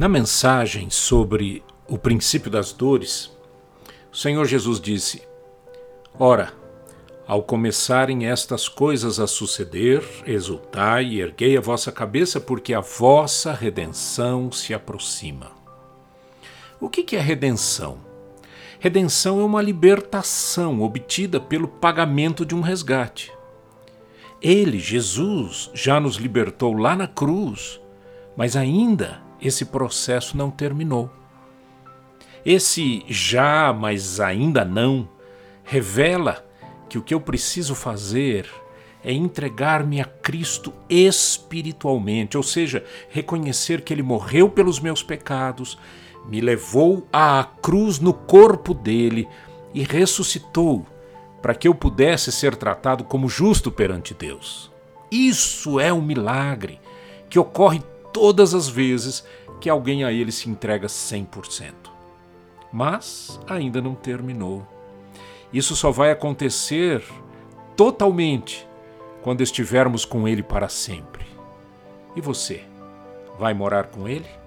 [0.00, 3.30] Na mensagem sobre o princípio das dores,
[4.10, 5.20] o Senhor Jesus disse:
[6.18, 6.54] Ora,
[7.26, 13.52] ao começarem estas coisas a suceder, exultai e erguei a vossa cabeça, porque a vossa
[13.52, 15.50] redenção se aproxima.
[16.80, 17.98] O que é redenção?
[18.78, 23.30] Redenção é uma libertação obtida pelo pagamento de um resgate.
[24.40, 27.78] Ele, Jesus, já nos libertou lá na cruz,
[28.34, 31.10] mas ainda esse processo não terminou.
[32.44, 35.08] Esse já, mas ainda não,
[35.64, 36.44] revela
[36.88, 38.48] que o que eu preciso fazer
[39.02, 45.78] é entregar-me a Cristo espiritualmente, ou seja, reconhecer que Ele morreu pelos meus pecados,
[46.26, 49.26] me levou à cruz no corpo dele
[49.72, 50.86] e ressuscitou
[51.40, 54.70] para que eu pudesse ser tratado como justo perante Deus.
[55.10, 56.78] Isso é um milagre
[57.28, 57.82] que ocorre
[58.12, 59.24] todas as vezes
[59.60, 61.72] que alguém a ele se entrega 100%.
[62.72, 64.66] Mas ainda não terminou.
[65.52, 67.04] Isso só vai acontecer
[67.76, 68.66] totalmente
[69.22, 71.26] quando estivermos com ele para sempre.
[72.16, 72.62] E você,
[73.38, 74.39] vai morar com ele?